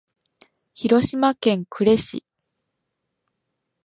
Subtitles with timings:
[0.73, 2.25] 広島県呉市